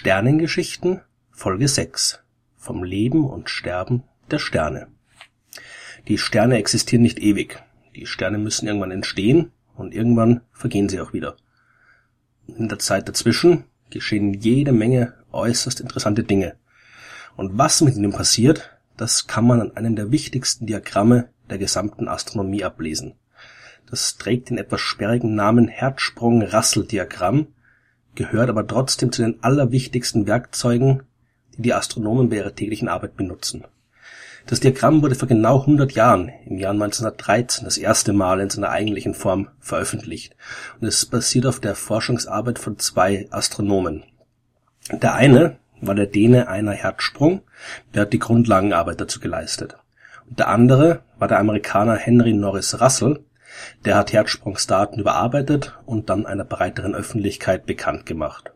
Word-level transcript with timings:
Sternengeschichten 0.00 1.00
Folge 1.32 1.66
6 1.66 2.20
Vom 2.56 2.84
Leben 2.84 3.28
und 3.28 3.50
Sterben 3.50 4.04
der 4.30 4.38
Sterne 4.38 4.86
Die 6.06 6.18
Sterne 6.18 6.56
existieren 6.56 7.02
nicht 7.02 7.18
ewig. 7.18 7.60
Die 7.96 8.06
Sterne 8.06 8.38
müssen 8.38 8.68
irgendwann 8.68 8.92
entstehen 8.92 9.50
und 9.74 9.92
irgendwann 9.92 10.42
vergehen 10.52 10.88
sie 10.88 11.00
auch 11.00 11.14
wieder. 11.14 11.34
In 12.46 12.68
der 12.68 12.78
Zeit 12.78 13.08
dazwischen 13.08 13.64
geschehen 13.90 14.34
jede 14.34 14.70
Menge 14.70 15.14
äußerst 15.32 15.80
interessante 15.80 16.22
Dinge. 16.22 16.54
Und 17.36 17.58
was 17.58 17.80
mit 17.80 17.96
ihnen 17.96 18.12
passiert, 18.12 18.78
das 18.96 19.26
kann 19.26 19.48
man 19.48 19.60
an 19.60 19.76
einem 19.76 19.96
der 19.96 20.12
wichtigsten 20.12 20.66
Diagramme 20.66 21.30
der 21.50 21.58
gesamten 21.58 22.06
Astronomie 22.06 22.62
ablesen. 22.62 23.16
Das 23.90 24.16
trägt 24.16 24.50
den 24.50 24.58
etwas 24.58 24.80
sperrigen 24.80 25.34
Namen 25.34 25.66
Herzsprung-Russell-Diagramm 25.66 27.48
gehört 28.18 28.50
aber 28.50 28.66
trotzdem 28.66 29.12
zu 29.12 29.22
den 29.22 29.42
allerwichtigsten 29.42 30.26
Werkzeugen, 30.26 31.04
die 31.56 31.62
die 31.62 31.74
Astronomen 31.74 32.28
bei 32.28 32.36
ihrer 32.36 32.54
täglichen 32.54 32.88
Arbeit 32.88 33.16
benutzen. 33.16 33.64
Das 34.46 34.58
Diagramm 34.58 35.02
wurde 35.02 35.14
vor 35.14 35.28
genau 35.28 35.60
100 35.60 35.92
Jahren, 35.92 36.32
im 36.46 36.58
Jahr 36.58 36.72
1913, 36.72 37.64
das 37.64 37.78
erste 37.78 38.12
Mal 38.12 38.40
in 38.40 38.50
seiner 38.50 38.70
eigentlichen 38.70 39.14
Form 39.14 39.48
veröffentlicht 39.60 40.34
und 40.80 40.88
es 40.88 41.06
basiert 41.06 41.46
auf 41.46 41.60
der 41.60 41.76
Forschungsarbeit 41.76 42.58
von 42.58 42.76
zwei 42.78 43.28
Astronomen. 43.30 44.02
Der 44.90 45.14
eine 45.14 45.58
war 45.80 45.94
der 45.94 46.06
Däne 46.06 46.48
Einar 46.48 46.74
Hertzsprung, 46.74 47.42
der 47.94 48.02
hat 48.02 48.12
die 48.12 48.18
Grundlagenarbeit 48.18 49.00
dazu 49.00 49.20
geleistet. 49.20 49.76
Und 50.28 50.40
der 50.40 50.48
andere 50.48 51.02
war 51.18 51.28
der 51.28 51.38
Amerikaner 51.38 51.94
Henry 51.94 52.32
Norris 52.32 52.80
Russell, 52.80 53.20
der 53.84 53.96
hat 53.96 54.12
Herzsprungs 54.12 54.66
Daten 54.66 55.00
überarbeitet 55.00 55.78
und 55.86 56.10
dann 56.10 56.26
einer 56.26 56.44
breiteren 56.44 56.94
Öffentlichkeit 56.94 57.66
bekannt 57.66 58.06
gemacht. 58.06 58.52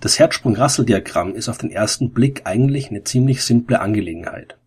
Das 0.00 0.18
Herzsprung-Russell-Diagramm 0.18 1.34
ist 1.34 1.48
auf 1.48 1.58
den 1.58 1.70
ersten 1.70 2.12
Blick 2.12 2.42
eigentlich 2.44 2.90
eine 2.90 3.04
ziemlich 3.04 3.42
simple 3.42 3.80
Angelegenheit. 3.80 4.58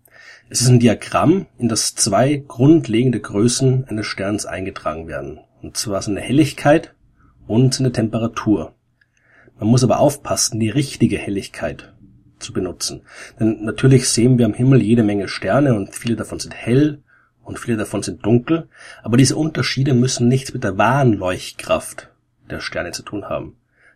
Es 0.50 0.62
ist 0.62 0.70
ein 0.70 0.80
Diagramm, 0.80 1.46
in 1.60 1.70
das 1.70 1.94
zwei 1.94 2.44
grundlegende 2.48 3.20
Größen 3.20 3.86
eines 3.88 4.08
Sterns 4.08 4.48
eingetragen 4.48 5.08
werden, 5.08 5.40
und 5.62 5.78
zwar 5.78 6.02
seine 6.02 6.22
Helligkeit 6.22 6.96
und 7.46 7.76
seine 7.76 7.92
Temperatur. 7.92 8.74
Man 9.60 9.70
muss 9.70 9.84
aber 9.84 10.00
aufpassen, 10.00 10.60
die 10.60 10.70
richtige 10.70 11.18
Helligkeit 11.18 11.94
zu 12.40 12.54
benutzen. 12.54 13.04
Denn 13.40 13.64
natürlich 13.64 14.10
sehen 14.10 14.38
wir 14.38 14.46
am 14.46 14.54
Himmel 14.54 14.82
jede 14.82 15.04
Menge 15.04 15.28
Sterne 15.28 15.76
und 15.76 15.94
viele 15.94 16.16
davon 16.16 16.40
sind 16.40 16.56
hell 16.56 17.04
und 17.50 17.58
viele 17.58 17.78
davon 17.78 18.04
sind 18.04 18.24
dunkel, 18.24 18.70
aber 19.02 19.18
diese 19.18 19.36
Unterschiede 19.36 19.96
müssen 19.96 20.28
nichts 20.28 20.54
mit 20.54 20.64
der 20.64 20.78
wahren 20.78 21.14
Leuchtkraft 21.14 22.12
der 22.48 22.60
Sterne 22.60 22.92
zu 22.92 23.02
tun 23.02 23.26
haben. 23.28 23.56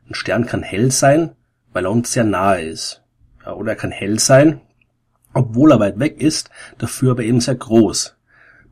Ein 0.10 0.16
Stern 0.16 0.48
kann 0.48 0.64
hell 0.64 0.90
sein, 0.90 1.36
weil 1.72 1.86
er 1.86 1.92
uns 1.92 2.12
sehr 2.12 2.24
nahe 2.24 2.64
ist. 2.64 3.04
Ja, 3.46 3.54
oder 3.54 3.74
er 3.74 3.76
kann 3.76 3.92
hell 3.92 4.18
sein, 4.18 4.62
obwohl 5.36 5.72
er 5.72 5.80
weit 5.80 6.00
weg 6.00 6.20
ist, 6.20 6.50
dafür 6.80 7.12
aber 7.12 7.22
eben 7.22 7.42
sehr 7.42 7.54
groß. 7.54 8.18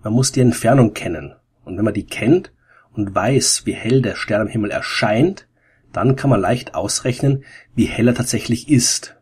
Man 0.02 0.14
muss 0.14 0.32
die 0.32 0.42
Entfernung 0.42 0.96
kennen. 0.96 1.36
Und 1.64 1.78
wenn 1.78 1.86
man 1.86 1.94
die 1.94 2.08
kennt 2.08 2.52
und 2.92 3.14
weiß, 3.14 3.68
wie 3.68 3.74
hell 3.74 4.02
der 4.02 4.16
Stern 4.16 4.42
am 4.42 4.48
Himmel 4.48 4.72
erscheint, 4.72 5.48
dann 5.94 6.16
kann 6.16 6.32
man 6.32 6.42
leicht 6.42 6.74
ausrechnen, 6.74 7.44
wie 7.76 7.86
hell 7.86 8.08
er 8.08 8.16
tatsächlich 8.16 8.68
ist. 8.68 9.16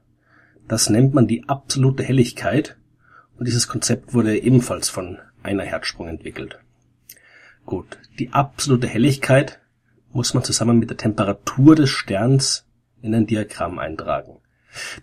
Das 0.70 0.90
nennt 0.90 1.14
man 1.14 1.28
die 1.28 1.50
absolute 1.50 2.04
Helligkeit, 2.04 2.78
und 3.38 3.48
dieses 3.48 3.70
Konzept 3.70 4.14
wurde 4.14 4.38
ebenfalls 4.38 4.90
von 4.90 5.18
einer 5.50 5.64
Herzsprung 5.64 6.08
entwickelt. 6.08 6.60
Gut, 7.66 7.98
die 8.20 8.32
absolute 8.32 8.88
Helligkeit 8.88 9.60
muss 10.12 10.34
man 10.34 10.44
zusammen 10.44 10.80
mit 10.80 10.90
der 10.90 10.98
Temperatur 10.98 11.76
des 11.76 11.90
Sterns 11.90 12.66
in 13.02 13.14
ein 13.14 13.28
Diagramm 13.28 13.80
eintragen. 13.80 14.38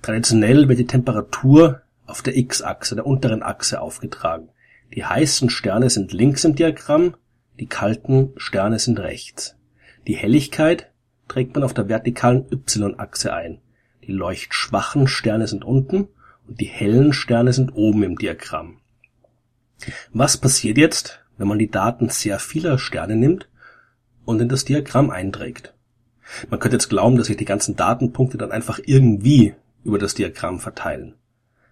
Traditionell 0.03 0.69
wird 0.69 0.79
die 0.79 0.87
Temperatur 0.87 1.83
auf 2.07 2.23
der 2.23 2.37
X-Achse, 2.37 2.95
der 2.95 3.07
unteren 3.07 3.43
Achse 3.43 3.81
aufgetragen. 3.81 4.49
Die 4.95 5.05
heißen 5.05 5.51
Sterne 5.51 5.91
sind 5.91 6.13
links 6.13 6.45
im 6.45 6.55
Diagramm, 6.55 7.17
die 7.59 7.67
kalten 7.67 8.33
Sterne 8.37 8.79
sind 8.79 9.01
rechts. 9.01 9.57
Die 10.07 10.17
Helligkeit 10.17 10.93
trägt 11.27 11.55
man 11.55 11.65
auf 11.65 11.75
der 11.75 11.89
vertikalen 11.89 12.47
Y-Achse 12.53 13.33
ein. 13.33 13.61
Die 14.07 14.13
leuchtschwachen 14.13 15.09
Sterne 15.09 15.49
sind 15.49 15.65
unten 15.65 16.09
und 16.47 16.61
die 16.61 16.67
hellen 16.67 17.13
Sterne 17.13 17.53
sind 17.53 17.75
oben 17.75 18.05
im 18.05 18.17
Diagramm. 18.17 18.79
Was 20.13 20.37
passiert 20.37 20.79
jetzt, 20.79 21.21
wenn 21.39 21.49
man 21.49 21.59
die 21.59 21.71
Daten 21.71 22.09
sehr 22.09 22.39
vieler 22.39 22.79
Sterne 22.79 23.17
nimmt 23.17 23.49
und 24.25 24.41
in 24.41 24.49
das 24.49 24.65
Diagramm 24.65 25.11
einträgt? 25.11 25.75
Man 26.51 26.59
könnte 26.59 26.77
jetzt 26.77 26.89
glauben, 26.89 27.17
dass 27.17 27.29
sich 27.29 27.37
die 27.37 27.45
ganzen 27.45 27.77
Datenpunkte 27.77 28.39
dann 28.39 28.53
einfach 28.53 28.81
irgendwie 28.85 29.55
über 29.85 29.99
das 29.99 30.15
Diagramm 30.15 30.59
verteilen. 30.59 31.15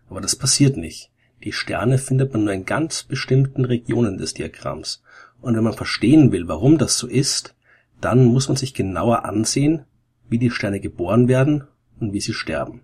Aber 0.09 0.21
das 0.21 0.37
passiert 0.37 0.77
nicht. 0.77 1.11
Die 1.43 1.53
Sterne 1.53 1.99
findet 1.99 2.33
man 2.33 2.45
nur 2.45 2.55
in 2.55 2.65
ganz 2.65 3.03
bestimmten 3.03 3.65
Regionen 3.65 4.17
des 4.17 4.35
Diagramms. 4.35 5.03
Und 5.41 5.57
wenn 5.57 5.65
man 5.65 5.75
verstehen 5.75 6.31
will, 6.31 6.47
warum 6.47 6.79
das 6.79 6.97
so 6.97 7.07
ist, 7.07 7.55
dann 8.01 8.25
muss 8.25 8.49
man 8.49 8.57
sich 8.57 8.75
genauer 8.75 9.25
ansehen, 9.25 9.85
wie 10.29 10.39
die 10.39 10.51
Sterne 10.51 10.81
geboren 10.81 11.29
werden 11.29 11.65
und 12.01 12.13
wie 12.13 12.21
sie 12.21 12.33
sterben. 12.33 12.83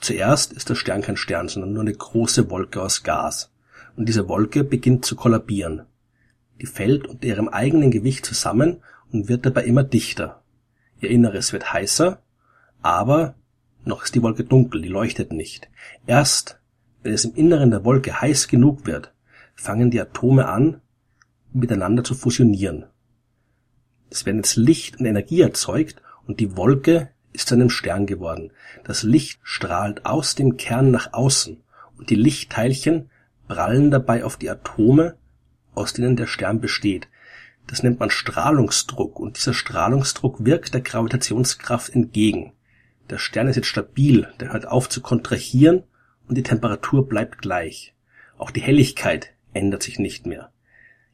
Zuerst 0.00 0.52
ist 0.52 0.70
der 0.70 0.76
Stern 0.76 1.02
kein 1.02 1.16
Stern, 1.16 1.48
sondern 1.48 1.72
nur 1.72 1.82
eine 1.82 1.92
große 1.92 2.50
Wolke 2.50 2.80
aus 2.80 3.02
Gas 3.02 3.50
und 3.96 4.08
diese 4.08 4.28
Wolke 4.28 4.64
beginnt 4.64 5.04
zu 5.04 5.16
kollabieren. 5.16 5.82
Die 6.60 6.66
fällt 6.66 7.06
unter 7.06 7.26
ihrem 7.26 7.48
eigenen 7.48 7.90
Gewicht 7.90 8.24
zusammen 8.26 8.82
und 9.12 9.28
wird 9.28 9.46
dabei 9.46 9.64
immer 9.64 9.82
dichter. 9.84 10.42
Ihr 11.00 11.10
Inneres 11.10 11.52
wird 11.52 11.72
heißer, 11.72 12.22
aber 12.82 13.34
noch 13.84 14.04
ist 14.04 14.14
die 14.14 14.22
Wolke 14.22 14.44
dunkel, 14.44 14.82
die 14.82 14.88
leuchtet 14.88 15.32
nicht. 15.32 15.70
Erst 16.06 16.60
wenn 17.02 17.14
es 17.14 17.24
im 17.24 17.34
Inneren 17.34 17.70
der 17.70 17.84
Wolke 17.84 18.20
heiß 18.20 18.48
genug 18.48 18.86
wird, 18.86 19.14
fangen 19.54 19.90
die 19.90 20.00
Atome 20.00 20.48
an, 20.48 20.80
miteinander 21.52 22.04
zu 22.04 22.14
fusionieren. 22.14 22.84
Es 24.10 24.26
werden 24.26 24.38
jetzt 24.38 24.56
Licht 24.56 25.00
und 25.00 25.06
Energie 25.06 25.40
erzeugt 25.40 26.02
und 26.26 26.40
die 26.40 26.56
Wolke 26.56 27.10
ist 27.32 27.48
zu 27.48 27.54
einem 27.54 27.70
Stern 27.70 28.06
geworden. 28.06 28.52
Das 28.84 29.02
Licht 29.02 29.40
strahlt 29.42 30.04
aus 30.04 30.34
dem 30.34 30.56
Kern 30.56 30.90
nach 30.90 31.12
außen 31.12 31.62
und 31.96 32.10
die 32.10 32.16
Lichtteilchen 32.16 33.10
prallen 33.50 33.90
dabei 33.90 34.22
auf 34.22 34.36
die 34.36 34.48
Atome, 34.48 35.16
aus 35.74 35.92
denen 35.92 36.14
der 36.14 36.28
Stern 36.28 36.60
besteht. 36.60 37.08
Das 37.66 37.82
nennt 37.82 37.98
man 37.98 38.08
Strahlungsdruck 38.08 39.18
und 39.18 39.36
dieser 39.36 39.54
Strahlungsdruck 39.54 40.44
wirkt 40.44 40.72
der 40.72 40.82
Gravitationskraft 40.82 41.92
entgegen. 41.92 42.52
Der 43.10 43.18
Stern 43.18 43.48
ist 43.48 43.56
jetzt 43.56 43.66
stabil, 43.66 44.28
der 44.38 44.52
hört 44.52 44.68
auf 44.68 44.88
zu 44.88 45.00
kontrahieren 45.00 45.82
und 46.28 46.38
die 46.38 46.44
Temperatur 46.44 47.08
bleibt 47.08 47.38
gleich. 47.42 47.92
Auch 48.38 48.52
die 48.52 48.62
Helligkeit 48.62 49.34
ändert 49.52 49.82
sich 49.82 49.98
nicht 49.98 50.26
mehr. 50.26 50.52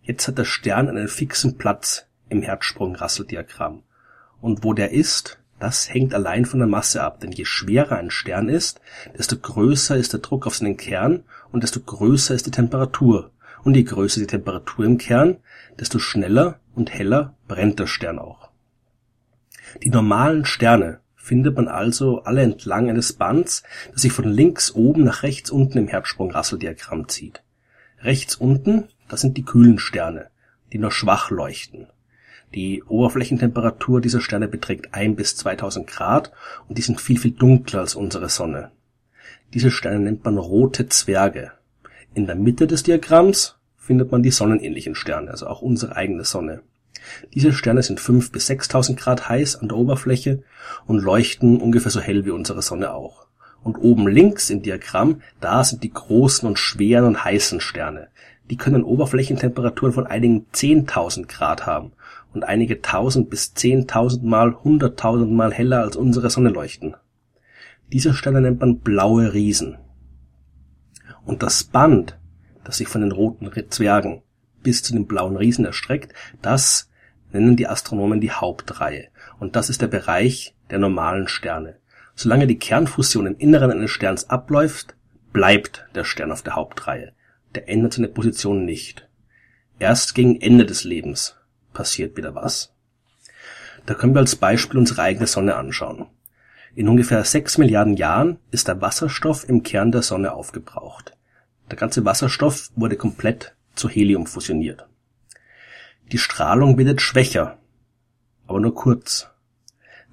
Jetzt 0.03 0.29
hat 0.29 0.37
der 0.37 0.45
Stern 0.45 0.91
einen 0.91 1.09
fixen 1.09 1.57
Platz 1.57 2.07
im 2.29 2.43
Herzsprung-Russell-Diagramm. 2.43 3.83
Und 4.43 4.63
wo 4.63 4.75
der 4.75 4.91
ist, 4.91 5.41
das 5.59 5.93
hängt 5.93 6.15
allein 6.15 6.45
von 6.45 6.59
der 6.59 6.69
Masse 6.69 7.03
ab, 7.03 7.21
denn 7.21 7.33
je 7.33 7.45
schwerer 7.45 7.97
ein 7.97 8.11
Stern 8.11 8.49
ist, 8.49 8.81
desto 9.17 9.37
größer 9.37 9.97
ist 9.97 10.13
der 10.13 10.21
Druck 10.21 10.47
auf 10.47 10.57
seinen 10.57 10.77
Kern 10.77 11.25
und 11.51 11.63
desto 11.63 11.81
größer 11.81 12.35
ist 12.35 12.47
die 12.47 12.51
Temperatur. 12.51 13.31
Und 13.65 13.75
je 13.75 13.83
größer 13.83 14.21
die 14.21 14.27
Temperatur 14.27 14.85
im 14.85 14.99
Kern, 14.99 15.39
desto 15.79 15.99
schneller 15.99 16.61
und 16.75 16.93
heller 16.93 17.35
brennt 17.49 17.79
der 17.79 17.87
Stern 17.87 18.19
auch. 18.19 18.51
Die 19.83 19.91
normalen 19.91 20.45
Sterne 20.45 21.01
findet 21.17 21.57
man 21.57 21.67
also 21.67 22.23
alle 22.23 22.43
entlang 22.43 22.89
eines 22.89 23.15
Bands, 23.15 23.65
das 23.93 24.03
sich 24.03 24.13
von 24.13 24.29
links 24.29 24.73
oben 24.73 25.03
nach 25.03 25.23
rechts 25.23 25.51
unten 25.51 25.79
im 25.79 25.89
Herzsprung-Russell-Diagramm 25.89 27.09
zieht. 27.09 27.43
Rechts 28.01 28.37
unten, 28.37 28.89
das 29.09 29.23
sind 29.23 29.37
die 29.37 29.45
kühlen 29.45 29.79
Sterne, 29.79 30.29
die 30.73 30.79
nur 30.79 30.93
schwach 30.93 31.31
leuchten. 31.31 31.89
Die 32.57 32.83
Oberflächentemperatur 32.85 34.01
dieser 34.01 34.23
Sterne 34.23 34.49
beträgt 34.49 34.95
ein 34.95 35.15
bis 35.15 35.37
2000 35.37 35.87
Grad 35.87 36.33
und 36.69 36.79
die 36.79 36.83
sind 36.83 37.03
viel, 37.03 37.19
viel 37.19 37.33
dunkler 37.33 37.81
als 37.81 37.95
unsere 37.95 38.31
Sonne. 38.31 38.71
Diese 39.53 39.71
Sterne 39.71 40.01
nennt 40.01 40.25
man 40.25 40.39
rote 40.39 40.89
Zwerge. 40.89 41.53
In 42.15 42.27
der 42.27 42.35
Mitte 42.35 42.67
des 42.67 42.83
Diagramms 42.83 43.57
findet 43.77 44.11
man 44.11 44.23
die 44.23 44.31
sonnenähnlichen 44.31 44.95
Sterne, 44.95 45.33
also 45.33 45.49
auch 45.49 45.61
unsere 45.61 45.97
eigene 45.97 46.25
Sonne. 46.25 46.63
Diese 47.35 47.53
Sterne 47.53 47.83
sind 47.83 48.01
5 48.01 48.33
bis 48.33 48.47
6000 48.47 48.99
Grad 48.99 49.29
heiß 49.29 49.57
an 49.57 49.69
der 49.69 49.77
Oberfläche 49.77 50.43
und 50.87 51.03
leuchten 51.03 51.61
ungefähr 51.61 51.91
so 51.91 52.01
hell 52.01 52.25
wie 52.25 52.31
unsere 52.31 52.63
Sonne 52.63 52.95
auch. 52.95 53.27
Und 53.65 53.77
oben 53.77 54.09
links 54.09 54.49
im 54.49 54.63
Diagramm, 54.63 55.21
da 55.43 55.63
sind 55.63 55.83
die 55.83 55.93
großen 55.93 56.49
und 56.49 56.59
schweren 56.59 57.05
und 57.05 57.23
heißen 57.23 57.61
Sterne. 57.61 58.09
Die 58.51 58.57
können 58.57 58.85
Oberflächentemperaturen 58.85 59.93
von 59.93 60.07
einigen 60.07 60.47
10.000 60.53 61.27
Grad 61.27 61.67
haben 61.67 61.93
und 62.33 62.45
einige 62.45 62.83
tausend 62.83 63.31
bis 63.31 63.55
zehntausendmal, 63.55 64.55
hunderttausendmal 64.63 65.53
heller 65.53 65.81
als 65.81 65.97
unsere 65.97 66.31
Sonne 66.31 66.51
leuchten. 66.51 66.97
Diese 67.93 68.15
Sterne 68.15 68.41
nennt 68.41 68.61
man 68.61 68.81
blaue 68.81 69.33
Riesen. 69.33 69.79
Und 71.25 71.43
das 71.43 71.65
Band, 71.65 72.19
das 72.63 72.79
sich 72.79 72.89
von 72.89 73.01
den 73.01 73.13
roten 73.13 73.51
Zwergen 73.71 74.23
bis 74.63 74.83
zu 74.83 74.93
den 74.93 75.07
blauen 75.07 75.37
Riesen 75.37 75.65
erstreckt, 75.65 76.13
das 76.43 76.91
nennen 77.33 77.57
die 77.57 77.69
Astronomen 77.69 78.21
die 78.21 78.33
Hauptreihe, 78.33 79.09
und 79.39 79.57
das 79.57 79.71
ist 79.71 79.83
der 79.83 79.89
Bereich 79.89 80.55
der 80.71 80.79
normalen 80.79 81.29
Sterne. 81.29 81.77
Solange 82.15 82.47
die 82.47 82.59
Kernfusion 82.59 83.27
im 83.27 83.37
Inneren 83.37 83.71
eines 83.71 83.91
Sterns 83.91 84.31
abläuft, 84.31 84.95
bleibt 85.33 85.87
der 85.95 86.05
Stern 86.05 86.33
auf 86.33 86.43
der 86.43 86.55
Hauptreihe. 86.55 87.13
Der 87.57 87.71
ändert 87.71 87.95
seine 87.95 88.09
Position 88.09 88.67
nicht. 88.67 89.09
Erst 89.79 90.15
gegen 90.15 90.39
Ende 90.43 90.67
des 90.67 90.85
Lebens 90.85 91.37
passiert 91.73 92.15
wieder 92.19 92.35
was. 92.35 92.75
Da 93.87 93.95
können 93.95 94.15
wir 94.15 94.21
als 94.21 94.37
Beispiel 94.37 94.79
unsere 94.79 95.01
eigene 95.01 95.27
Sonne 95.27 95.57
anschauen. 95.57 96.05
In 96.75 96.87
ungefähr 96.87 97.25
sechs 97.25 97.57
Milliarden 97.57 97.97
Jahren 97.97 98.39
ist 98.51 98.69
der 98.69 98.83
Wasserstoff 98.83 99.49
im 99.49 99.63
Kern 99.63 99.91
der 99.91 100.03
Sonne 100.03 100.35
aufgebraucht. 100.35 101.17
Der 101.71 101.79
ganze 101.79 102.05
Wasserstoff 102.05 102.71
wurde 102.77 102.97
komplett 102.97 103.57
zu 103.75 103.89
Helium 103.89 104.27
fusioniert. 104.27 104.87
Die 106.13 106.19
Strahlung 106.19 106.77
wird 106.77 106.89
jetzt 106.89 107.03
schwächer, 107.03 107.57
aber 108.47 108.61
nur 108.61 108.75
kurz. 108.75 109.31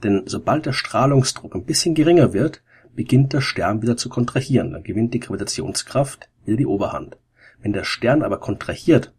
Denn 0.01 0.23
sobald 0.27 0.65
der 0.65 0.71
Strahlungsdruck 0.71 1.55
ein 1.55 1.65
bisschen 1.65 1.93
geringer 1.93 2.31
wird, 2.31 2.61
beginnt 2.95 3.33
der 3.33 3.41
Stern 3.41 3.81
wieder 3.81 3.97
zu 3.97 4.07
kontrahieren, 4.07 4.71
dann 4.71 4.83
gewinnt 4.83 5.13
die 5.13 5.19
Gravitationskraft 5.19 6.29
wieder 6.45 6.55
die 6.55 6.65
Oberhand. 6.65 7.17
Wenn 7.63 7.73
der 7.73 7.85
Stern 7.85 8.21
aber 8.21 8.39
kontrahiert, 8.39 9.13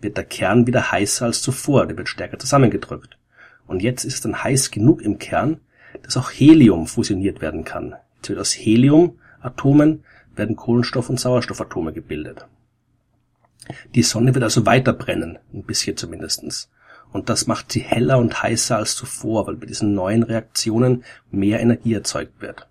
wird 0.00 0.16
der 0.16 0.24
Kern 0.24 0.66
wieder 0.66 0.90
heißer 0.90 1.26
als 1.26 1.42
zuvor, 1.42 1.86
der 1.86 1.98
wird 1.98 2.08
stärker 2.08 2.38
zusammengedrückt. 2.38 3.18
Und 3.66 3.82
jetzt 3.82 4.04
ist 4.04 4.14
es 4.14 4.20
dann 4.22 4.42
heiß 4.42 4.70
genug 4.70 5.02
im 5.02 5.18
Kern, 5.18 5.60
dass 6.02 6.16
auch 6.16 6.30
Helium 6.30 6.86
fusioniert 6.86 7.42
werden 7.42 7.62
kann. 7.62 7.94
Jetzt 8.16 8.30
wird 8.30 8.38
aus 8.38 8.54
Heliumatomen 8.54 10.02
werden 10.34 10.56
Kohlenstoff- 10.56 11.10
und 11.10 11.20
Sauerstoffatome 11.20 11.92
gebildet. 11.92 12.46
Die 13.94 14.02
Sonne 14.02 14.34
wird 14.34 14.44
also 14.44 14.64
weiter 14.64 14.94
brennen, 14.94 15.38
ein 15.52 15.64
bisschen 15.64 15.96
zumindestens. 15.96 16.70
Und 17.12 17.28
das 17.28 17.46
macht 17.46 17.70
sie 17.70 17.80
heller 17.80 18.18
und 18.18 18.42
heißer 18.42 18.78
als 18.78 18.96
zuvor, 18.96 19.46
weil 19.46 19.56
bei 19.56 19.66
diesen 19.66 19.94
neuen 19.94 20.22
Reaktionen 20.22 21.04
mehr 21.30 21.60
Energie 21.60 21.92
erzeugt 21.92 22.40
wird. 22.40 22.66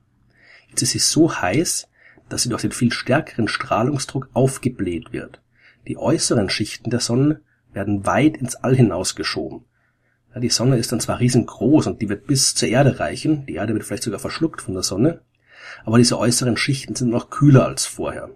Jetzt 0.69 0.81
ist 0.81 0.91
sie 0.91 0.99
so 0.99 1.39
heiß, 1.39 1.87
dass 2.29 2.43
sie 2.43 2.49
durch 2.49 2.61
den 2.61 2.71
viel 2.71 2.91
stärkeren 2.91 3.47
Strahlungsdruck 3.47 4.29
aufgebläht 4.33 5.11
wird. 5.11 5.41
Die 5.87 5.97
äußeren 5.97 6.49
Schichten 6.49 6.89
der 6.89 6.99
Sonne 6.99 7.41
werden 7.73 8.05
weit 8.05 8.37
ins 8.37 8.55
All 8.55 8.75
hinausgeschoben. 8.75 9.65
Die 10.35 10.49
Sonne 10.49 10.77
ist 10.77 10.91
dann 10.91 10.99
zwar 10.99 11.19
riesengroß 11.19 11.87
und 11.87 12.01
die 12.01 12.09
wird 12.09 12.27
bis 12.27 12.53
zur 12.53 12.69
Erde 12.69 12.99
reichen, 12.99 13.45
die 13.47 13.55
Erde 13.55 13.73
wird 13.73 13.83
vielleicht 13.83 14.03
sogar 14.03 14.19
verschluckt 14.19 14.61
von 14.61 14.75
der 14.75 14.83
Sonne, 14.83 15.21
aber 15.85 15.97
diese 15.97 16.17
äußeren 16.17 16.55
Schichten 16.55 16.95
sind 16.95 17.09
noch 17.09 17.29
kühler 17.29 17.65
als 17.65 17.85
vorher. 17.85 18.29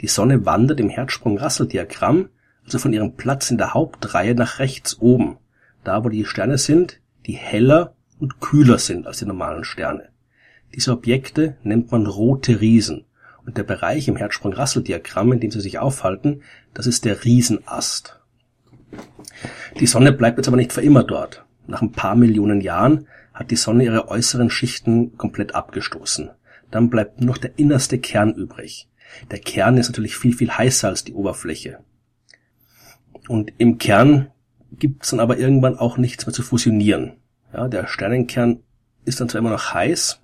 Die 0.00 0.06
Sonne 0.06 0.46
wandert 0.46 0.78
im 0.78 0.88
Herzsprung-Russell-Diagramm 0.88 2.28
also 2.68 2.78
von 2.78 2.92
ihrem 2.92 3.16
Platz 3.16 3.50
in 3.50 3.56
der 3.56 3.72
Hauptreihe 3.72 4.34
nach 4.34 4.58
rechts 4.58 5.00
oben, 5.00 5.38
da 5.84 6.04
wo 6.04 6.10
die 6.10 6.26
Sterne 6.26 6.58
sind, 6.58 7.00
die 7.26 7.32
heller 7.32 7.94
und 8.18 8.40
kühler 8.40 8.78
sind 8.78 9.06
als 9.06 9.18
die 9.18 9.24
normalen 9.24 9.64
Sterne. 9.64 10.10
Diese 10.74 10.92
Objekte 10.92 11.56
nennt 11.62 11.90
man 11.90 12.06
rote 12.06 12.60
Riesen 12.60 13.04
und 13.44 13.56
der 13.56 13.62
Bereich 13.62 14.08
im 14.08 14.16
Herzsprung-Russell-Diagramm, 14.16 15.32
in 15.32 15.40
dem 15.40 15.50
sie 15.50 15.60
sich 15.60 15.78
aufhalten, 15.78 16.42
das 16.74 16.86
ist 16.86 17.04
der 17.04 17.24
Riesenast. 17.24 18.20
Die 19.80 19.86
Sonne 19.86 20.12
bleibt 20.12 20.38
jetzt 20.38 20.48
aber 20.48 20.56
nicht 20.56 20.72
für 20.72 20.82
immer 20.82 21.04
dort. 21.04 21.44
Nach 21.66 21.82
ein 21.82 21.92
paar 21.92 22.14
Millionen 22.14 22.60
Jahren 22.60 23.06
hat 23.32 23.50
die 23.50 23.56
Sonne 23.56 23.84
ihre 23.84 24.08
äußeren 24.08 24.50
Schichten 24.50 25.16
komplett 25.16 25.54
abgestoßen. 25.54 26.30
Dann 26.70 26.90
bleibt 26.90 27.20
nur 27.20 27.28
noch 27.28 27.38
der 27.38 27.58
innerste 27.58 27.98
Kern 27.98 28.34
übrig. 28.34 28.88
Der 29.30 29.38
Kern 29.38 29.76
ist 29.78 29.88
natürlich 29.88 30.16
viel, 30.16 30.34
viel 30.34 30.50
heißer 30.50 30.88
als 30.88 31.04
die 31.04 31.14
Oberfläche. 31.14 31.78
Und 33.28 33.52
im 33.58 33.78
Kern 33.78 34.30
gibt 34.72 35.04
es 35.04 35.10
dann 35.10 35.20
aber 35.20 35.38
irgendwann 35.38 35.78
auch 35.78 35.96
nichts 35.96 36.26
mehr 36.26 36.34
zu 36.34 36.42
fusionieren. 36.42 37.14
Ja, 37.52 37.68
der 37.68 37.86
Sternenkern 37.86 38.60
ist 39.04 39.20
dann 39.20 39.28
zwar 39.28 39.38
immer 39.38 39.50
noch 39.50 39.72
heiß, 39.72 40.20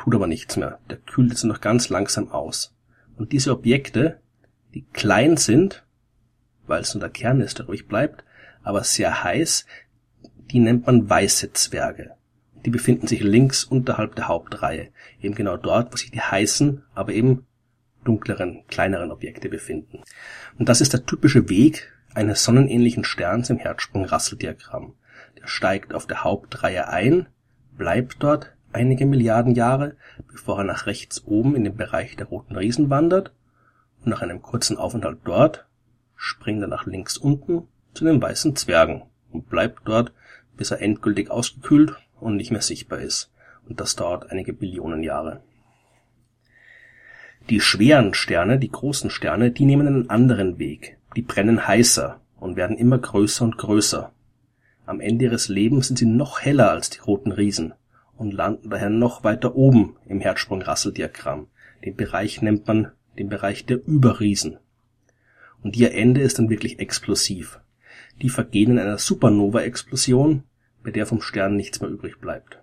tut 0.00 0.14
aber 0.14 0.26
nichts 0.26 0.56
mehr. 0.56 0.78
Der 0.88 0.96
kühlt 0.96 1.30
jetzt 1.30 1.44
noch 1.44 1.60
ganz 1.60 1.90
langsam 1.90 2.30
aus. 2.30 2.74
Und 3.16 3.32
diese 3.32 3.52
Objekte, 3.52 4.20
die 4.72 4.86
klein 4.92 5.36
sind, 5.36 5.84
weil 6.66 6.80
es 6.80 6.94
nur 6.94 7.00
der 7.00 7.10
Kern 7.10 7.40
ist, 7.40 7.58
der 7.58 7.66
ruhig 7.66 7.86
bleibt, 7.86 8.24
aber 8.62 8.82
sehr 8.82 9.22
heiß, 9.22 9.66
die 10.50 10.58
nennt 10.58 10.86
man 10.86 11.08
weiße 11.08 11.52
Zwerge. 11.52 12.12
Die 12.64 12.70
befinden 12.70 13.06
sich 13.06 13.20
links 13.20 13.64
unterhalb 13.64 14.14
der 14.14 14.28
Hauptreihe, 14.28 14.88
eben 15.20 15.34
genau 15.34 15.56
dort, 15.56 15.92
wo 15.92 15.96
sich 15.96 16.10
die 16.10 16.20
heißen, 16.20 16.82
aber 16.94 17.12
eben 17.12 17.46
dunkleren, 18.04 18.64
kleineren 18.68 19.10
Objekte 19.10 19.50
befinden. 19.50 20.00
Und 20.58 20.68
das 20.68 20.80
ist 20.80 20.94
der 20.94 21.04
typische 21.04 21.48
Weg 21.50 21.92
eines 22.14 22.44
sonnenähnlichen 22.44 23.04
Sterns 23.04 23.50
im 23.50 23.58
Herzsprung-Russell-Diagramm. 23.58 24.94
Der 25.40 25.46
steigt 25.46 25.94
auf 25.94 26.06
der 26.06 26.24
Hauptreihe 26.24 26.88
ein, 26.88 27.26
bleibt 27.76 28.16
dort 28.22 28.54
einige 28.72 29.06
Milliarden 29.06 29.54
Jahre, 29.54 29.96
bevor 30.28 30.58
er 30.58 30.64
nach 30.64 30.86
rechts 30.86 31.24
oben 31.26 31.56
in 31.56 31.64
den 31.64 31.76
Bereich 31.76 32.16
der 32.16 32.26
roten 32.26 32.56
Riesen 32.56 32.90
wandert 32.90 33.32
und 34.04 34.10
nach 34.10 34.22
einem 34.22 34.42
kurzen 34.42 34.76
Aufenthalt 34.76 35.18
dort 35.24 35.66
springt 36.16 36.62
er 36.62 36.68
nach 36.68 36.86
links 36.86 37.16
unten 37.16 37.66
zu 37.94 38.04
den 38.04 38.20
weißen 38.20 38.54
Zwergen 38.56 39.02
und 39.32 39.48
bleibt 39.48 39.80
dort, 39.86 40.12
bis 40.56 40.70
er 40.70 40.82
endgültig 40.82 41.30
ausgekühlt 41.30 41.96
und 42.20 42.36
nicht 42.36 42.50
mehr 42.50 42.62
sichtbar 42.62 43.00
ist. 43.00 43.32
Und 43.68 43.80
das 43.80 43.96
dauert 43.96 44.30
einige 44.30 44.52
Billionen 44.52 45.02
Jahre. 45.02 45.42
Die 47.48 47.60
schweren 47.60 48.14
Sterne, 48.14 48.58
die 48.58 48.70
großen 48.70 49.10
Sterne, 49.10 49.50
die 49.50 49.64
nehmen 49.64 49.86
einen 49.86 50.10
anderen 50.10 50.58
Weg. 50.58 50.98
Die 51.16 51.22
brennen 51.22 51.66
heißer 51.66 52.20
und 52.38 52.56
werden 52.56 52.76
immer 52.76 52.98
größer 52.98 53.44
und 53.44 53.56
größer. 53.56 54.12
Am 54.86 55.00
Ende 55.00 55.24
ihres 55.24 55.48
Lebens 55.48 55.88
sind 55.88 55.98
sie 55.98 56.06
noch 56.06 56.40
heller 56.40 56.70
als 56.70 56.90
die 56.90 57.00
roten 57.00 57.32
Riesen 57.32 57.74
und 58.20 58.34
landen 58.34 58.68
daher 58.68 58.90
noch 58.90 59.24
weiter 59.24 59.56
oben 59.56 59.96
im 60.06 60.20
Herzsprung-Russell-Diagramm. 60.20 61.46
Den 61.82 61.96
Bereich 61.96 62.42
nennt 62.42 62.68
man 62.68 62.92
den 63.18 63.30
Bereich 63.30 63.64
der 63.64 63.82
Überriesen. 63.82 64.58
Und 65.62 65.74
ihr 65.74 65.94
Ende 65.94 66.20
ist 66.20 66.38
dann 66.38 66.50
wirklich 66.50 66.80
explosiv. 66.80 67.60
Die 68.20 68.28
vergehen 68.28 68.72
in 68.72 68.78
einer 68.78 68.98
Supernova-Explosion, 68.98 70.42
bei 70.84 70.90
der 70.90 71.06
vom 71.06 71.22
Stern 71.22 71.56
nichts 71.56 71.80
mehr 71.80 71.88
übrig 71.88 72.20
bleibt. 72.20 72.62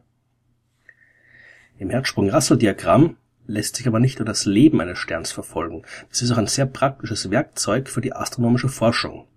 Im 1.79 1.89
Herzsprung-Russell-Diagramm 1.89 3.17
lässt 3.47 3.77
sich 3.77 3.87
aber 3.87 3.99
nicht 3.99 4.19
nur 4.19 4.27
das 4.27 4.45
Leben 4.45 4.79
eines 4.79 4.99
Sterns 4.99 5.31
verfolgen. 5.31 5.81
Das 6.09 6.21
ist 6.21 6.31
auch 6.31 6.37
ein 6.37 6.45
sehr 6.45 6.67
praktisches 6.67 7.31
Werkzeug 7.31 7.89
für 7.89 8.01
die 8.01 8.13
astronomische 8.13 8.69
Forschung. 8.69 9.27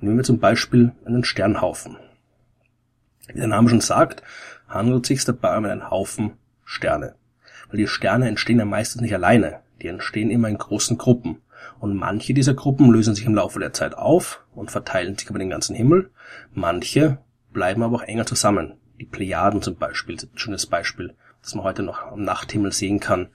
Nehmen 0.00 0.16
wir 0.16 0.24
zum 0.24 0.40
Beispiel 0.40 0.90
einen 1.04 1.22
Sternhaufen. 1.22 1.98
Wie 3.28 3.38
der 3.38 3.46
Name 3.46 3.68
schon 3.68 3.80
sagt, 3.80 4.22
handelt 4.68 5.04
es 5.04 5.08
sich 5.08 5.24
dabei 5.24 5.56
um 5.56 5.64
einen 5.64 5.90
Haufen 5.90 6.32
Sterne. 6.64 7.14
Weil 7.68 7.78
die 7.78 7.86
Sterne 7.86 8.28
entstehen 8.28 8.58
ja 8.58 8.64
meistens 8.64 9.02
nicht 9.02 9.14
alleine. 9.14 9.60
Die 9.80 9.88
entstehen 9.88 10.30
immer 10.30 10.48
in 10.48 10.58
großen 10.58 10.98
Gruppen. 10.98 11.42
Und 11.78 11.94
manche 11.94 12.34
dieser 12.34 12.54
Gruppen 12.54 12.90
lösen 12.90 13.14
sich 13.14 13.26
im 13.26 13.34
Laufe 13.34 13.58
der 13.58 13.72
Zeit 13.72 13.94
auf 13.94 14.44
und 14.54 14.70
verteilen 14.70 15.16
sich 15.16 15.28
über 15.28 15.38
den 15.38 15.50
ganzen 15.50 15.76
Himmel. 15.76 16.10
Manche 16.52 17.18
bleiben 17.52 17.82
aber 17.82 17.96
auch 17.96 18.02
enger 18.02 18.26
zusammen. 18.26 18.74
Die 19.00 19.06
Plejaden 19.06 19.62
zum 19.62 19.76
Beispiel, 19.76 20.16
ist 20.16 20.24
ein 20.24 20.38
schönes 20.38 20.66
Beispiel, 20.66 21.14
das 21.42 21.54
man 21.54 21.64
heute 21.64 21.82
noch 21.82 22.02
am 22.02 22.22
Nachthimmel 22.22 22.72
sehen 22.72 23.00
kann, 23.00 23.28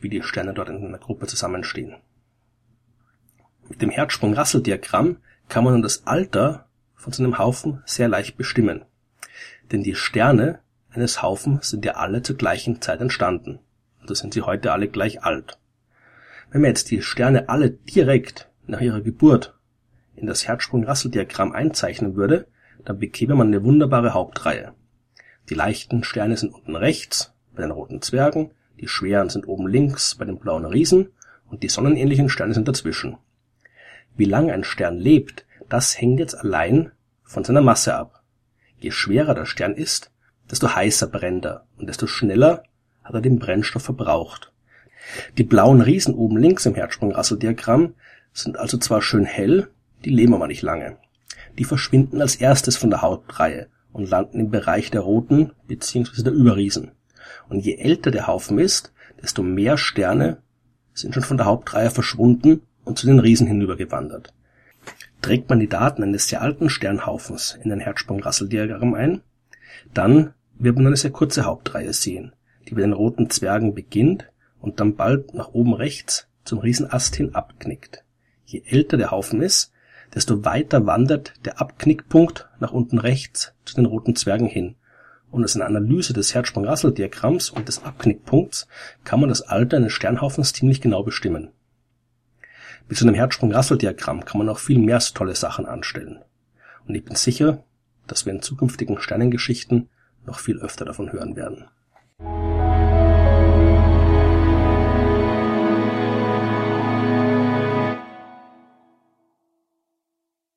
wie 0.00 0.08
die 0.08 0.22
Sterne 0.22 0.54
dort 0.54 0.68
in 0.68 0.84
einer 0.84 0.98
Gruppe 0.98 1.26
zusammenstehen. 1.26 1.96
Mit 3.68 3.82
dem 3.82 3.90
Herzsprung-Russell-Diagramm 3.90 5.18
kann 5.48 5.64
man 5.64 5.74
nun 5.74 5.82
das 5.82 6.06
Alter 6.06 6.66
von 7.00 7.12
so 7.12 7.22
einem 7.24 7.38
Haufen 7.38 7.82
sehr 7.86 8.08
leicht 8.08 8.36
bestimmen. 8.36 8.84
Denn 9.72 9.82
die 9.82 9.94
Sterne 9.94 10.60
eines 10.90 11.22
Haufens 11.22 11.70
sind 11.70 11.84
ja 11.84 11.92
alle 11.92 12.22
zur 12.22 12.36
gleichen 12.36 12.82
Zeit 12.82 13.00
entstanden. 13.00 13.58
Also 14.00 14.14
sind 14.14 14.34
sie 14.34 14.42
heute 14.42 14.72
alle 14.72 14.88
gleich 14.88 15.22
alt. 15.24 15.58
Wenn 16.50 16.60
man 16.60 16.70
jetzt 16.70 16.90
die 16.90 17.00
Sterne 17.00 17.48
alle 17.48 17.70
direkt 17.70 18.50
nach 18.66 18.80
ihrer 18.80 19.00
Geburt 19.00 19.54
in 20.14 20.26
das 20.26 20.46
Herzsprung-Russell-Diagramm 20.46 21.52
einzeichnen 21.52 22.16
würde, 22.16 22.46
dann 22.84 22.98
bekäme 22.98 23.34
man 23.34 23.48
eine 23.48 23.64
wunderbare 23.64 24.12
Hauptreihe. 24.12 24.74
Die 25.48 25.54
leichten 25.54 26.04
Sterne 26.04 26.36
sind 26.36 26.52
unten 26.52 26.76
rechts 26.76 27.32
bei 27.54 27.62
den 27.62 27.70
roten 27.70 28.02
Zwergen, 28.02 28.50
die 28.78 28.88
schweren 28.88 29.30
sind 29.30 29.48
oben 29.48 29.66
links 29.68 30.16
bei 30.16 30.24
den 30.24 30.38
blauen 30.38 30.66
Riesen 30.66 31.10
und 31.48 31.62
die 31.62 31.68
sonnenähnlichen 31.68 32.28
Sterne 32.28 32.54
sind 32.54 32.68
dazwischen. 32.68 33.16
Wie 34.16 34.24
lange 34.26 34.52
ein 34.52 34.64
Stern 34.64 34.98
lebt, 34.98 35.46
das 35.70 35.98
hängt 35.98 36.18
jetzt 36.18 36.34
allein 36.34 36.92
von 37.22 37.44
seiner 37.44 37.62
Masse 37.62 37.94
ab. 37.94 38.22
Je 38.78 38.90
schwerer 38.90 39.34
der 39.34 39.46
Stern 39.46 39.74
ist, 39.74 40.10
desto 40.50 40.74
heißer 40.74 41.06
brennt 41.06 41.46
er 41.46 41.66
und 41.78 41.88
desto 41.88 42.06
schneller 42.06 42.64
hat 43.04 43.14
er 43.14 43.20
den 43.20 43.38
Brennstoff 43.38 43.84
verbraucht. 43.84 44.52
Die 45.38 45.44
blauen 45.44 45.80
Riesen 45.80 46.14
oben 46.14 46.36
links 46.36 46.66
im 46.66 46.74
Herzsprung-Russell-Diagramm 46.74 47.94
sind 48.32 48.58
also 48.58 48.78
zwar 48.78 49.00
schön 49.00 49.24
hell, 49.24 49.68
die 50.04 50.10
leben 50.10 50.34
aber 50.34 50.48
nicht 50.48 50.62
lange. 50.62 50.98
Die 51.56 51.64
verschwinden 51.64 52.20
als 52.20 52.36
erstes 52.36 52.76
von 52.76 52.90
der 52.90 53.02
Hauptreihe 53.02 53.68
und 53.92 54.10
landen 54.10 54.40
im 54.40 54.50
Bereich 54.50 54.90
der 54.90 55.02
roten 55.02 55.52
bzw. 55.66 56.22
der 56.22 56.32
Überriesen. 56.32 56.92
Und 57.48 57.60
je 57.60 57.76
älter 57.76 58.10
der 58.10 58.26
Haufen 58.26 58.58
ist, 58.58 58.92
desto 59.22 59.42
mehr 59.42 59.76
Sterne 59.76 60.38
sind 60.94 61.14
schon 61.14 61.22
von 61.22 61.36
der 61.36 61.46
Hauptreihe 61.46 61.90
verschwunden 61.90 62.62
und 62.84 62.98
zu 62.98 63.06
den 63.06 63.20
Riesen 63.20 63.46
hinübergewandert. 63.46 64.32
Trägt 65.22 65.48
man 65.50 65.60
die 65.60 65.68
Daten 65.68 66.02
eines 66.02 66.28
sehr 66.28 66.40
alten 66.40 66.70
Sternhaufens 66.70 67.58
in 67.62 67.70
ein 67.72 67.80
Herzsprung-Russell-Diagramm 67.80 68.94
ein, 68.94 69.22
dann 69.92 70.34
wird 70.58 70.76
man 70.76 70.88
eine 70.88 70.96
sehr 70.96 71.10
kurze 71.10 71.44
Hauptreihe 71.44 71.92
sehen, 71.92 72.32
die 72.68 72.74
bei 72.74 72.80
den 72.80 72.92
roten 72.92 73.30
Zwergen 73.30 73.74
beginnt 73.74 74.30
und 74.60 74.80
dann 74.80 74.96
bald 74.96 75.34
nach 75.34 75.48
oben 75.48 75.74
rechts 75.74 76.26
zum 76.44 76.58
Riesenast 76.58 77.16
hin 77.16 77.34
abknickt. 77.34 78.04
Je 78.44 78.62
älter 78.66 78.96
der 78.96 79.10
Haufen 79.10 79.42
ist, 79.42 79.72
desto 80.14 80.44
weiter 80.44 80.86
wandert 80.86 81.34
der 81.44 81.60
Abknickpunkt 81.60 82.48
nach 82.58 82.72
unten 82.72 82.98
rechts 82.98 83.54
zu 83.64 83.76
den 83.76 83.86
roten 83.86 84.16
Zwergen 84.16 84.48
hin, 84.48 84.76
und 85.30 85.44
aus 85.44 85.54
einer 85.54 85.66
Analyse 85.66 86.12
des 86.12 86.34
Hertzsprung-Russell-Diagramms 86.34 87.50
und 87.50 87.68
des 87.68 87.84
Abknickpunkts 87.84 88.66
kann 89.04 89.20
man 89.20 89.28
das 89.28 89.42
Alter 89.42 89.76
eines 89.76 89.92
Sternhaufens 89.92 90.52
ziemlich 90.52 90.80
genau 90.80 91.02
bestimmen. 91.02 91.50
Mit 92.90 92.98
so 92.98 93.06
einem 93.06 93.14
Herzsprung-Russell-Diagramm 93.14 94.24
kann 94.24 94.38
man 94.38 94.48
auch 94.48 94.58
viel 94.58 94.80
mehr 94.80 94.98
tolle 94.98 95.36
Sachen 95.36 95.64
anstellen. 95.64 96.24
Und 96.88 96.96
ich 96.96 97.04
bin 97.04 97.14
sicher, 97.14 97.62
dass 98.08 98.26
wir 98.26 98.32
in 98.32 98.42
zukünftigen 98.42 99.00
Sternengeschichten 99.00 99.88
noch 100.26 100.40
viel 100.40 100.58
öfter 100.58 100.86
davon 100.86 101.12
hören 101.12 101.36
werden. 101.36 101.68